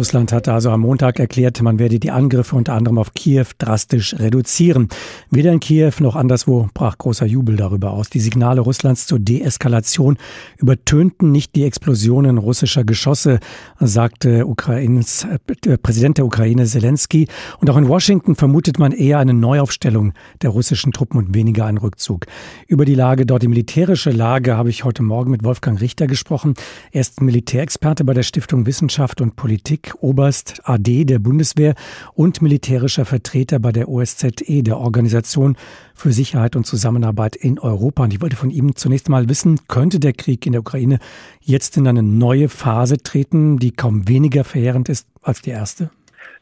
Russland 0.00 0.32
hatte 0.32 0.54
also 0.54 0.70
am 0.70 0.80
Montag 0.80 1.18
erklärt, 1.18 1.60
man 1.60 1.78
werde 1.78 1.98
die 1.98 2.10
Angriffe 2.10 2.56
unter 2.56 2.72
anderem 2.72 2.96
auf 2.96 3.12
Kiew 3.12 3.44
drastisch 3.58 4.14
reduzieren. 4.18 4.88
Weder 5.30 5.52
in 5.52 5.60
Kiew 5.60 5.92
noch 5.98 6.16
anderswo 6.16 6.70
brach 6.72 6.96
großer 6.96 7.26
Jubel 7.26 7.56
darüber 7.56 7.90
aus. 7.90 8.08
Die 8.08 8.18
Signale 8.18 8.62
Russlands 8.62 9.06
zur 9.06 9.18
Deeskalation 9.18 10.16
übertönten 10.56 11.32
nicht 11.32 11.54
die 11.54 11.64
Explosionen 11.64 12.38
russischer 12.38 12.82
Geschosse, 12.82 13.40
sagte 13.78 14.46
Ukraines, 14.46 15.26
äh, 15.66 15.76
Präsident 15.76 16.16
der 16.16 16.24
Ukraine 16.24 16.64
Zelensky. 16.64 17.28
Und 17.58 17.68
auch 17.68 17.76
in 17.76 17.86
Washington 17.86 18.36
vermutet 18.36 18.78
man 18.78 18.92
eher 18.92 19.18
eine 19.18 19.34
Neuaufstellung 19.34 20.14
der 20.40 20.48
russischen 20.48 20.92
Truppen 20.92 21.18
und 21.18 21.34
weniger 21.34 21.66
einen 21.66 21.76
Rückzug. 21.76 22.24
Über 22.66 22.86
die 22.86 22.94
Lage 22.94 23.26
dort, 23.26 23.42
die 23.42 23.48
militärische 23.48 24.12
Lage, 24.12 24.56
habe 24.56 24.70
ich 24.70 24.82
heute 24.82 25.02
Morgen 25.02 25.30
mit 25.30 25.44
Wolfgang 25.44 25.78
Richter 25.78 26.06
gesprochen. 26.06 26.54
Er 26.90 27.02
ist 27.02 27.20
Militärexperte 27.20 28.04
bei 28.04 28.14
der 28.14 28.22
Stiftung 28.22 28.64
Wissenschaft 28.64 29.20
und 29.20 29.36
Politik 29.36 29.89
Oberst 29.96 30.60
AD 30.64 31.04
der 31.04 31.18
Bundeswehr 31.18 31.74
und 32.14 32.42
militärischer 32.42 33.04
Vertreter 33.04 33.58
bei 33.58 33.72
der 33.72 33.88
OSZE, 33.88 34.62
der 34.62 34.78
Organisation 34.78 35.56
für 35.94 36.12
Sicherheit 36.12 36.56
und 36.56 36.64
Zusammenarbeit 36.64 37.36
in 37.36 37.58
Europa. 37.58 38.04
Und 38.04 38.14
ich 38.14 38.20
wollte 38.20 38.36
von 38.36 38.50
ihm 38.50 38.76
zunächst 38.76 39.08
mal 39.08 39.28
wissen, 39.28 39.60
könnte 39.68 40.00
der 40.00 40.12
Krieg 40.12 40.46
in 40.46 40.52
der 40.52 40.60
Ukraine 40.60 40.98
jetzt 41.40 41.76
in 41.76 41.86
eine 41.86 42.02
neue 42.02 42.48
Phase 42.48 42.98
treten, 42.98 43.58
die 43.58 43.72
kaum 43.72 44.08
weniger 44.08 44.44
verheerend 44.44 44.88
ist 44.88 45.08
als 45.22 45.42
die 45.42 45.50
erste? 45.50 45.90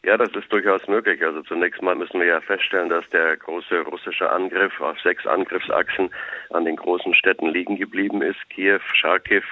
Ja, 0.04 0.16
das 0.16 0.30
ist 0.32 0.50
durchaus 0.52 0.86
möglich. 0.86 1.24
Also 1.24 1.42
zunächst 1.42 1.82
mal 1.82 1.96
müssen 1.96 2.20
wir 2.20 2.26
ja 2.26 2.40
feststellen, 2.40 2.88
dass 2.88 3.08
der 3.10 3.36
große 3.36 3.80
russische 3.80 4.30
Angriff 4.30 4.80
auf 4.80 4.98
sechs 5.00 5.26
Angriffsachsen 5.26 6.10
an 6.50 6.64
den 6.64 6.76
großen 6.76 7.14
Städten 7.14 7.48
liegen 7.48 7.76
geblieben 7.76 8.22
ist. 8.22 8.38
Kiew, 8.50 8.80
Charkiw, 8.94 9.42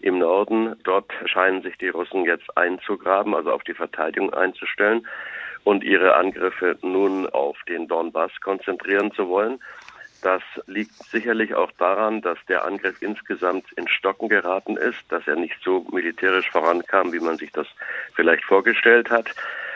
im 0.00 0.18
Norden. 0.18 0.76
Dort 0.84 1.12
scheinen 1.26 1.62
sich 1.62 1.76
die 1.78 1.88
Russen 1.88 2.24
jetzt 2.24 2.56
einzugraben, 2.56 3.34
also 3.34 3.52
auf 3.52 3.64
die 3.64 3.74
Verteidigung 3.74 4.32
einzustellen 4.32 5.06
und 5.64 5.82
ihre 5.82 6.14
Angriffe 6.14 6.78
nun 6.82 7.28
auf 7.28 7.56
den 7.68 7.88
Donbass 7.88 8.30
konzentrieren 8.40 9.12
zu 9.12 9.28
wollen. 9.28 9.58
Das 10.22 10.42
liegt 10.66 10.94
sicherlich 11.10 11.54
auch 11.54 11.70
daran, 11.72 12.22
dass 12.22 12.38
der 12.48 12.64
Angriff 12.64 13.02
insgesamt 13.02 13.70
in 13.72 13.86
Stocken 13.88 14.28
geraten 14.28 14.76
ist, 14.76 15.00
dass 15.08 15.26
er 15.26 15.36
nicht 15.36 15.56
so 15.62 15.86
militärisch 15.92 16.50
vorankam, 16.50 17.12
wie 17.12 17.20
man 17.20 17.36
sich 17.36 17.52
das 17.52 17.66
vielleicht 18.14 18.44
vorgestellt 18.44 19.10
hat. 19.10 19.34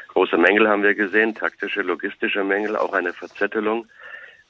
Große 0.09 0.37
Mängel 0.39 0.69
haben 0.69 0.83
wir 0.83 0.95
gesehen, 0.95 1.34
taktische, 1.34 1.83
logistische 1.83 2.43
Mängel, 2.43 2.77
auch 2.77 2.93
eine 2.93 3.12
Verzettelung 3.12 3.87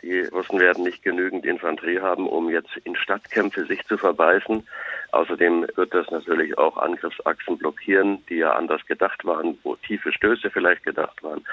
die 0.03 0.21
Russen 0.23 0.59
werden 0.59 0.85
nicht 0.85 1.03
genügend 1.03 1.45
Infanterie 1.45 2.01
haben, 2.01 2.27
um 2.27 2.51
jetzt 2.51 2.77
in 2.85 2.97
Stadtkämpfe 2.97 3.65
sich 3.65 3.85
zu 3.87 3.99
verbeißen. 3.99 4.67
Außerdem 5.13 5.67
wird 5.75 5.93
das 5.93 6.11
natürlich 6.11 6.57
auch 6.57 6.77
Angriffsachsen 6.77 7.59
blockieren, 7.59 8.25
die 8.29 8.37
ja 8.37 8.53
anders 8.53 8.85
gedacht 8.87 9.25
waren, 9.25 9.59
wo 9.65 9.75
tiefe 9.77 10.13
Stöße 10.13 10.51
vielleicht 10.51 10.85
gedacht 10.85 11.23
waren. 11.23 11.45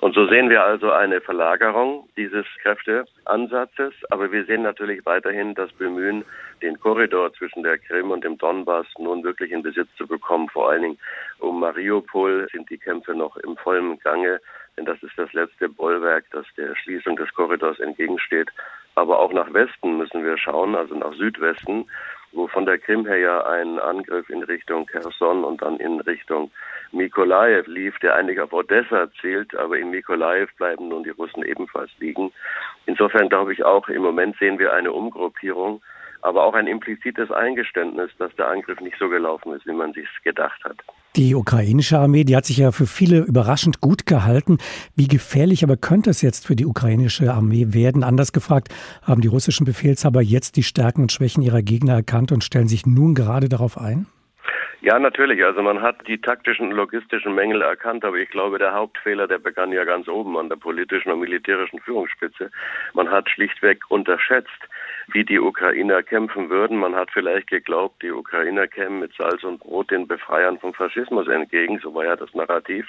Und 0.00 0.14
so 0.14 0.26
sehen 0.26 0.50
wir 0.50 0.64
also 0.64 0.90
eine 0.90 1.20
Verlagerung 1.20 2.08
dieses 2.16 2.44
Kräfteansatzes. 2.62 3.94
Aber 4.10 4.32
wir 4.32 4.44
sehen 4.46 4.62
natürlich 4.62 5.06
weiterhin 5.06 5.54
das 5.54 5.72
Bemühen, 5.72 6.24
den 6.60 6.78
Korridor 6.80 7.32
zwischen 7.34 7.62
der 7.62 7.78
Krim 7.78 8.10
und 8.10 8.24
dem 8.24 8.36
Donbass 8.38 8.86
nun 8.98 9.22
wirklich 9.22 9.52
in 9.52 9.62
Besitz 9.62 9.88
zu 9.96 10.06
bekommen. 10.06 10.48
Vor 10.48 10.70
allen 10.70 10.82
Dingen 10.82 10.98
um 11.38 11.60
Mariupol 11.60 12.48
sind 12.52 12.68
die 12.70 12.78
Kämpfe 12.78 13.14
noch 13.14 13.36
im 13.36 13.56
vollen 13.56 13.98
Gange 14.00 14.40
denn 14.76 14.84
das 14.84 15.02
ist 15.02 15.16
das 15.16 15.32
letzte 15.32 15.68
Bollwerk, 15.68 16.24
das 16.32 16.46
der 16.56 16.74
Schließung 16.76 17.16
des 17.16 17.32
Korridors 17.34 17.78
entgegensteht. 17.80 18.48
Aber 18.94 19.18
auch 19.18 19.32
nach 19.32 19.52
Westen 19.52 19.98
müssen 19.98 20.24
wir 20.24 20.38
schauen, 20.38 20.74
also 20.76 20.94
nach 20.94 21.12
Südwesten, 21.14 21.86
wo 22.32 22.48
von 22.48 22.66
der 22.66 22.78
Krim 22.78 23.06
her 23.06 23.18
ja 23.18 23.44
ein 23.46 23.78
Angriff 23.78 24.28
in 24.28 24.42
Richtung 24.42 24.86
Kherson 24.86 25.44
und 25.44 25.62
dann 25.62 25.78
in 25.78 26.00
Richtung 26.00 26.50
Mikolajew 26.92 27.64
lief, 27.66 27.98
der 28.00 28.14
eigentlich 28.14 28.40
auf 28.40 28.52
Odessa 28.52 29.08
zielt, 29.20 29.54
aber 29.56 29.78
in 29.78 29.90
Mikolajew 29.90 30.48
bleiben 30.56 30.88
nun 30.88 31.04
die 31.04 31.10
Russen 31.10 31.44
ebenfalls 31.44 31.90
liegen. 31.98 32.32
Insofern 32.86 33.28
glaube 33.28 33.52
ich 33.52 33.64
auch, 33.64 33.88
im 33.88 34.02
Moment 34.02 34.36
sehen 34.38 34.58
wir 34.58 34.72
eine 34.72 34.92
Umgruppierung 34.92 35.82
aber 36.24 36.44
auch 36.44 36.54
ein 36.54 36.66
implizites 36.66 37.30
Eingeständnis, 37.30 38.10
dass 38.18 38.34
der 38.36 38.48
Angriff 38.48 38.80
nicht 38.80 38.96
so 38.98 39.08
gelaufen 39.10 39.52
ist, 39.52 39.66
wie 39.66 39.72
man 39.72 39.92
sich 39.92 40.08
gedacht 40.22 40.64
hat. 40.64 40.76
Die 41.16 41.34
ukrainische 41.34 41.98
Armee, 41.98 42.24
die 42.24 42.34
hat 42.34 42.46
sich 42.46 42.56
ja 42.56 42.72
für 42.72 42.86
viele 42.86 43.20
überraschend 43.20 43.80
gut 43.82 44.06
gehalten. 44.06 44.56
Wie 44.96 45.06
gefährlich 45.06 45.62
aber 45.62 45.76
könnte 45.76 46.10
es 46.10 46.22
jetzt 46.22 46.46
für 46.46 46.56
die 46.56 46.64
ukrainische 46.64 47.32
Armee 47.32 47.74
werden? 47.74 48.02
Anders 48.02 48.32
gefragt, 48.32 48.68
haben 49.06 49.20
die 49.20 49.28
russischen 49.28 49.66
Befehlshaber 49.66 50.22
jetzt 50.22 50.56
die 50.56 50.62
Stärken 50.62 51.02
und 51.02 51.12
Schwächen 51.12 51.42
ihrer 51.42 51.62
Gegner 51.62 51.94
erkannt 51.94 52.32
und 52.32 52.42
stellen 52.42 52.68
sich 52.68 52.86
nun 52.86 53.14
gerade 53.14 53.50
darauf 53.50 53.76
ein? 53.78 54.06
Ja, 54.84 54.98
natürlich. 54.98 55.42
Also 55.42 55.62
man 55.62 55.80
hat 55.80 56.06
die 56.06 56.20
taktischen 56.20 56.68
und 56.68 56.76
logistischen 56.76 57.34
Mängel 57.34 57.62
erkannt, 57.62 58.04
aber 58.04 58.16
ich 58.16 58.28
glaube, 58.28 58.58
der 58.58 58.74
Hauptfehler, 58.74 59.26
der 59.26 59.38
begann 59.38 59.72
ja 59.72 59.84
ganz 59.84 60.08
oben 60.08 60.36
an 60.36 60.50
der 60.50 60.56
politischen 60.56 61.10
und 61.10 61.20
militärischen 61.20 61.80
Führungsspitze. 61.80 62.50
Man 62.92 63.10
hat 63.10 63.30
schlichtweg 63.30 63.82
unterschätzt, 63.88 64.50
wie 65.12 65.24
die 65.24 65.40
Ukrainer 65.40 66.02
kämpfen 66.02 66.50
würden. 66.50 66.78
Man 66.78 66.94
hat 66.94 67.10
vielleicht 67.12 67.48
geglaubt, 67.48 68.02
die 68.02 68.10
Ukrainer 68.10 68.66
kämen 68.66 69.00
mit 69.00 69.14
Salz 69.14 69.44
und 69.44 69.60
Brot 69.60 69.90
den 69.90 70.06
Befreiern 70.06 70.58
vom 70.58 70.74
Faschismus 70.74 71.28
entgegen. 71.28 71.78
So 71.80 71.94
war 71.94 72.04
ja 72.04 72.16
das 72.16 72.34
Narrativ. 72.34 72.88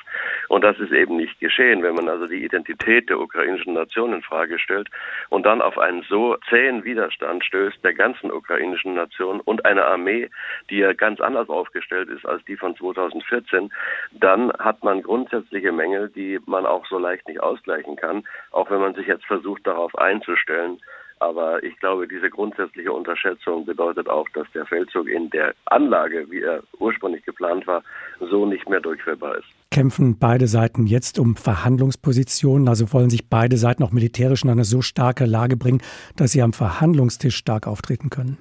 Und 0.49 0.63
das 0.63 0.79
ist 0.79 0.91
eben 0.91 1.17
nicht 1.17 1.39
geschehen. 1.39 1.83
Wenn 1.83 1.95
man 1.95 2.09
also 2.09 2.27
die 2.27 2.43
Identität 2.43 3.09
der 3.09 3.19
ukrainischen 3.19 3.73
Nation 3.73 4.13
in 4.13 4.21
Frage 4.21 4.59
stellt 4.59 4.89
und 5.29 5.45
dann 5.45 5.61
auf 5.61 5.77
einen 5.77 6.03
so 6.03 6.37
zähen 6.49 6.83
Widerstand 6.83 7.43
stößt 7.43 7.83
der 7.83 7.93
ganzen 7.93 8.31
ukrainischen 8.31 8.93
Nation 8.93 9.39
und 9.41 9.65
eine 9.65 9.85
Armee, 9.85 10.29
die 10.69 10.77
ja 10.77 10.93
ganz 10.93 11.19
anders 11.21 11.49
aufgestellt 11.49 12.09
ist 12.09 12.25
als 12.25 12.43
die 12.45 12.57
von 12.57 12.75
2014, 12.75 13.71
dann 14.11 14.51
hat 14.59 14.83
man 14.83 15.01
grundsätzliche 15.01 15.71
Mängel, 15.71 16.09
die 16.09 16.39
man 16.45 16.65
auch 16.65 16.85
so 16.87 16.97
leicht 16.97 17.27
nicht 17.27 17.41
ausgleichen 17.41 17.95
kann, 17.95 18.23
auch 18.51 18.69
wenn 18.69 18.79
man 18.79 18.95
sich 18.95 19.07
jetzt 19.07 19.25
versucht, 19.25 19.65
darauf 19.67 19.97
einzustellen. 19.97 20.79
Aber 21.19 21.63
ich 21.63 21.77
glaube, 21.79 22.07
diese 22.07 22.29
grundsätzliche 22.29 22.91
Unterschätzung 22.91 23.65
bedeutet 23.65 24.09
auch, 24.09 24.27
dass 24.29 24.47
der 24.53 24.65
Feldzug 24.65 25.07
in 25.07 25.29
der 25.29 25.53
Anlage, 25.65 26.29
wie 26.29 26.41
er 26.41 26.61
ursprünglich 26.79 27.23
geplant 27.25 27.65
war, 27.67 27.83
so 28.19 28.45
nicht 28.45 28.67
mehr 28.69 28.81
durchführbar 28.81 29.37
ist. 29.37 29.47
Kämpfen 29.71 30.17
beide 30.19 30.47
Seiten 30.47 30.87
jetzt 30.87 31.17
um 31.19 31.35
Verhandlungspositionen? 31.35 32.67
Also 32.67 32.91
wollen 32.93 33.09
sich 33.09 33.29
beide 33.29 33.57
Seiten 33.57 33.83
auch 33.83 33.91
militärisch 33.91 34.43
in 34.43 34.49
eine 34.49 34.65
so 34.65 34.81
starke 34.81 35.25
Lage 35.25 35.57
bringen, 35.57 35.81
dass 36.15 36.31
sie 36.31 36.41
am 36.41 36.53
Verhandlungstisch 36.53 37.35
stark 37.35 37.67
auftreten 37.67 38.09
können? 38.09 38.37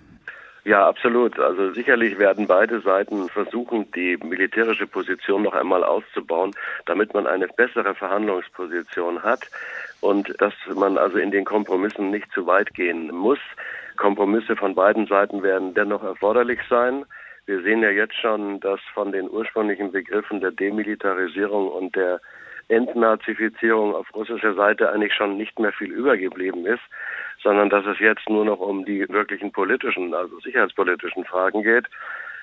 Ja, 0.64 0.88
absolut. 0.88 1.38
Also 1.38 1.72
sicherlich 1.72 2.18
werden 2.18 2.46
beide 2.46 2.80
Seiten 2.80 3.28
versuchen, 3.28 3.90
die 3.92 4.16
militärische 4.16 4.86
Position 4.86 5.42
noch 5.42 5.52
einmal 5.52 5.84
auszubauen, 5.84 6.52
damit 6.86 7.12
man 7.12 7.26
eine 7.26 7.48
bessere 7.48 7.94
Verhandlungsposition 7.94 9.22
hat 9.22 9.46
und 10.00 10.34
dass 10.40 10.54
man 10.74 10.96
also 10.96 11.18
in 11.18 11.30
den 11.30 11.44
Kompromissen 11.44 12.10
nicht 12.10 12.32
zu 12.32 12.46
weit 12.46 12.72
gehen 12.72 13.14
muss. 13.14 13.38
Kompromisse 13.96 14.56
von 14.56 14.74
beiden 14.74 15.06
Seiten 15.06 15.42
werden 15.42 15.74
dennoch 15.74 16.02
erforderlich 16.02 16.60
sein. 16.70 17.04
Wir 17.44 17.60
sehen 17.60 17.82
ja 17.82 17.90
jetzt 17.90 18.14
schon, 18.14 18.58
dass 18.60 18.80
von 18.94 19.12
den 19.12 19.28
ursprünglichen 19.28 19.92
Begriffen 19.92 20.40
der 20.40 20.50
Demilitarisierung 20.50 21.68
und 21.68 21.94
der 21.94 22.22
Entnazifizierung 22.68 23.94
auf 23.94 24.12
russischer 24.14 24.54
Seite 24.54 24.90
eigentlich 24.90 25.14
schon 25.14 25.36
nicht 25.36 25.58
mehr 25.58 25.72
viel 25.72 25.92
übergeblieben 25.92 26.66
ist 26.66 26.82
sondern 27.44 27.68
dass 27.68 27.86
es 27.86 28.00
jetzt 28.00 28.28
nur 28.28 28.44
noch 28.44 28.58
um 28.58 28.84
die 28.84 29.06
wirklichen 29.08 29.52
politischen, 29.52 30.12
also 30.14 30.40
sicherheitspolitischen 30.40 31.24
Fragen 31.24 31.62
geht, 31.62 31.84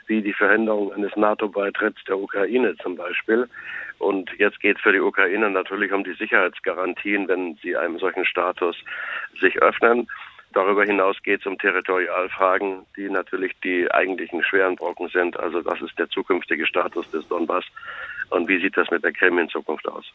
wie 0.07 0.21
die 0.21 0.33
Verhinderung 0.33 0.93
eines 0.93 1.15
NATO-Beitritts 1.15 2.03
der 2.05 2.19
Ukraine 2.19 2.75
zum 2.77 2.95
Beispiel. 2.95 3.49
Und 3.97 4.31
jetzt 4.37 4.59
geht 4.59 4.77
es 4.77 4.81
für 4.81 4.93
die 4.93 4.99
Ukraine 4.99 5.49
natürlich 5.49 5.91
um 5.91 6.03
die 6.03 6.13
Sicherheitsgarantien, 6.13 7.27
wenn 7.27 7.55
sie 7.61 7.75
einem 7.75 7.97
solchen 7.99 8.25
Status 8.25 8.77
sich 9.39 9.61
öffnen. 9.61 10.07
Darüber 10.53 10.83
hinaus 10.83 11.15
geht 11.23 11.41
es 11.41 11.45
um 11.45 11.57
Territorialfragen, 11.57 12.85
die 12.97 13.09
natürlich 13.09 13.53
die 13.63 13.89
eigentlichen 13.89 14.43
schweren 14.43 14.75
Brocken 14.75 15.07
sind. 15.07 15.39
Also 15.39 15.61
das 15.61 15.81
ist 15.81 15.97
der 15.97 16.09
zukünftige 16.09 16.65
Status 16.65 17.09
des 17.11 17.27
Donbass. 17.27 17.65
Und 18.31 18.47
wie 18.47 18.61
sieht 18.61 18.77
das 18.77 18.87
mit 18.89 19.03
der 19.03 19.11
Krim 19.11 19.37
in 19.37 19.49
Zukunft 19.49 19.85
aus? 19.89 20.05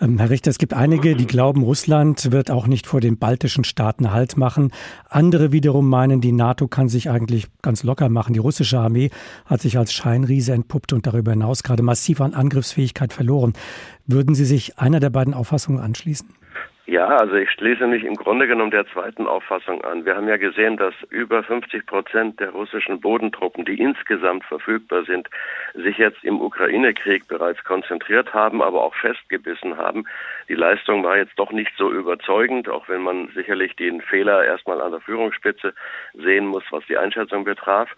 Ähm, 0.00 0.18
Herr 0.18 0.30
Richter, 0.30 0.50
es 0.50 0.58
gibt 0.58 0.74
einige, 0.74 1.14
die 1.14 1.28
glauben, 1.28 1.62
Russland 1.62 2.32
wird 2.32 2.50
auch 2.50 2.66
nicht 2.66 2.88
vor 2.88 3.00
den 3.00 3.18
baltischen 3.18 3.62
Staaten 3.62 4.12
Halt 4.12 4.36
machen. 4.36 4.72
Andere 5.08 5.52
wiederum 5.52 5.88
meinen, 5.88 6.20
die 6.20 6.32
NATO 6.32 6.66
kann 6.66 6.88
sich 6.88 7.08
eigentlich 7.08 7.46
ganz 7.62 7.84
locker 7.84 8.08
machen. 8.08 8.32
Die 8.32 8.40
russische 8.40 8.80
Armee 8.80 9.10
hat 9.46 9.60
sich 9.60 9.78
als 9.78 9.92
Scheinriese 9.92 10.52
entpuppt 10.52 10.92
und 10.92 11.06
darüber 11.06 11.30
hinaus 11.30 11.62
gerade 11.62 11.84
massiv 11.84 12.20
an 12.20 12.34
Angriffsfähigkeit 12.34 13.12
verloren. 13.12 13.52
Würden 14.06 14.34
Sie 14.34 14.44
sich 14.44 14.80
einer 14.80 14.98
der 14.98 15.10
beiden 15.10 15.32
Auffassungen 15.32 15.80
anschließen? 15.80 16.28
Ja, 16.86 17.06
also 17.06 17.34
ich 17.36 17.48
schließe 17.52 17.86
mich 17.86 18.02
im 18.02 18.16
Grunde 18.16 18.48
genommen 18.48 18.72
der 18.72 18.86
zweiten 18.88 19.28
Auffassung 19.28 19.84
an. 19.84 20.04
Wir 20.04 20.16
haben 20.16 20.26
ja 20.26 20.36
gesehen, 20.36 20.76
dass 20.76 20.94
über 21.10 21.44
50 21.44 21.86
Prozent 21.86 22.40
der 22.40 22.50
russischen 22.50 23.00
Bodentruppen, 23.00 23.64
die 23.64 23.78
insgesamt 23.78 24.44
verfügbar 24.44 25.04
sind, 25.04 25.28
sich 25.74 25.98
jetzt 25.98 26.24
im 26.24 26.40
Ukraine-Krieg 26.40 27.28
bereits 27.28 27.62
konzentriert 27.62 28.34
haben, 28.34 28.60
aber 28.62 28.82
auch 28.82 28.96
festgebissen 28.96 29.76
haben. 29.76 30.06
Die 30.48 30.54
Leistung 30.54 31.04
war 31.04 31.16
jetzt 31.16 31.38
doch 31.38 31.52
nicht 31.52 31.72
so 31.76 31.90
überzeugend, 31.92 32.68
auch 32.68 32.88
wenn 32.88 33.02
man 33.02 33.28
sicherlich 33.34 33.76
den 33.76 34.00
Fehler 34.00 34.44
erstmal 34.44 34.80
an 34.80 34.92
der 34.92 35.00
Führungsspitze 35.00 35.74
sehen 36.14 36.46
muss, 36.46 36.64
was 36.70 36.84
die 36.86 36.98
Einschätzung 36.98 37.44
betraf. 37.44 37.88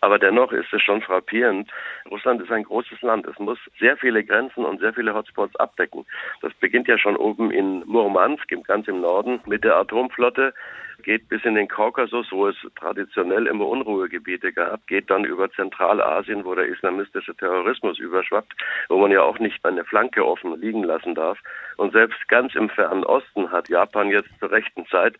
Aber 0.00 0.18
dennoch 0.18 0.52
ist 0.52 0.72
es 0.72 0.82
schon 0.82 1.02
frappierend. 1.02 1.70
Russland 2.10 2.42
ist 2.42 2.50
ein 2.50 2.64
großes 2.64 3.02
Land. 3.02 3.26
Es 3.26 3.38
muss 3.38 3.58
sehr 3.78 3.96
viele 3.96 4.24
Grenzen 4.24 4.64
und 4.64 4.80
sehr 4.80 4.92
viele 4.92 5.14
Hotspots 5.14 5.56
abdecken. 5.56 6.04
Das 6.40 6.52
beginnt 6.54 6.88
ja 6.88 6.98
schon 6.98 7.16
oben 7.16 7.50
in 7.50 7.82
Murmansk 7.86 8.52
ganz 8.64 8.88
im 8.88 9.00
Norden, 9.00 9.40
mit 9.46 9.64
der 9.64 9.76
Atomflotte 9.76 10.54
geht 11.02 11.28
bis 11.28 11.44
in 11.44 11.54
den 11.54 11.68
Kaukasus, 11.68 12.30
wo 12.30 12.48
es 12.48 12.56
traditionell 12.76 13.46
immer 13.46 13.66
Unruhegebiete 13.66 14.52
gab, 14.52 14.86
geht 14.86 15.10
dann 15.10 15.24
über 15.24 15.50
Zentralasien, 15.50 16.44
wo 16.44 16.54
der 16.54 16.66
islamistische 16.66 17.34
Terrorismus 17.34 17.98
überschwappt, 17.98 18.52
wo 18.88 18.98
man 18.98 19.10
ja 19.10 19.22
auch 19.22 19.38
nicht 19.38 19.64
eine 19.64 19.84
Flanke 19.84 20.24
offen 20.24 20.60
liegen 20.60 20.84
lassen 20.84 21.14
darf. 21.14 21.38
Und 21.76 21.92
selbst 21.92 22.28
ganz 22.28 22.54
im 22.54 22.68
fernen 22.68 23.04
Osten 23.04 23.50
hat 23.50 23.68
Japan 23.68 24.08
jetzt 24.08 24.30
zur 24.38 24.50
rechten 24.50 24.86
Zeit 24.86 25.16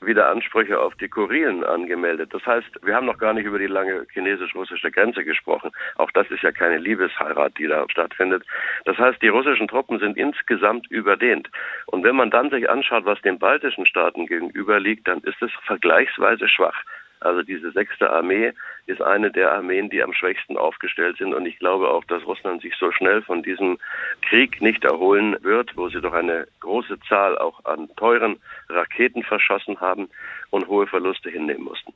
wieder 0.00 0.28
Ansprüche 0.28 0.78
auf 0.78 0.94
die 0.96 1.08
Kurilen 1.08 1.64
angemeldet. 1.64 2.32
Das 2.32 2.44
heißt, 2.46 2.80
wir 2.82 2.94
haben 2.94 3.06
noch 3.06 3.18
gar 3.18 3.32
nicht 3.32 3.44
über 3.44 3.58
die 3.58 3.66
lange 3.66 4.06
chinesisch-russische 4.12 4.90
Grenze 4.90 5.24
gesprochen. 5.24 5.70
Auch 5.96 6.10
das 6.10 6.30
ist 6.30 6.42
ja 6.42 6.52
keine 6.52 6.78
Liebesheirat, 6.78 7.58
die 7.58 7.66
da 7.66 7.84
stattfindet. 7.90 8.44
Das 8.84 8.98
heißt, 8.98 9.20
die 9.22 9.28
russischen 9.28 9.68
Truppen 9.68 9.98
sind 9.98 10.16
insgesamt 10.16 10.86
überdehnt. 10.90 11.48
Und 11.86 12.04
wenn 12.04 12.16
man 12.16 12.30
dann 12.30 12.50
sich 12.50 12.68
anschaut, 12.68 13.04
was 13.04 13.20
den 13.22 13.38
baltischen 13.38 13.86
Staaten 13.86 14.26
gegenüber 14.26 14.80
liegt, 14.80 15.08
dann 15.08 15.20
ist 15.20 15.40
es 15.42 15.50
vergleichsweise 15.64 16.48
schwach. 16.48 16.82
Also 17.20 17.42
diese 17.42 17.70
sechste 17.72 18.10
Armee 18.10 18.52
ist 18.86 19.02
eine 19.02 19.30
der 19.30 19.52
Armeen, 19.52 19.90
die 19.90 20.02
am 20.02 20.12
schwächsten 20.12 20.56
aufgestellt 20.56 21.16
sind. 21.18 21.34
Und 21.34 21.46
ich 21.46 21.58
glaube 21.58 21.90
auch, 21.90 22.04
dass 22.04 22.26
Russland 22.26 22.62
sich 22.62 22.74
so 22.76 22.92
schnell 22.92 23.22
von 23.22 23.42
diesem 23.42 23.78
Krieg 24.22 24.60
nicht 24.60 24.84
erholen 24.84 25.36
wird, 25.42 25.76
wo 25.76 25.88
sie 25.88 26.00
doch 26.00 26.12
eine 26.12 26.46
große 26.60 26.98
Zahl 27.08 27.38
auch 27.38 27.64
an 27.64 27.88
teuren 27.96 28.36
Raketen 28.68 29.22
verschossen 29.22 29.80
haben 29.80 30.08
und 30.50 30.68
hohe 30.68 30.86
Verluste 30.86 31.30
hinnehmen 31.30 31.64
mussten. 31.64 31.92